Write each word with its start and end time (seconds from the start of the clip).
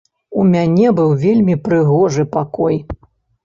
У 0.43 0.45
мяне 0.53 0.93
быў 1.01 1.11
вельмі 1.25 1.59
прыгожы 1.69 2.29
пакой. 2.35 2.85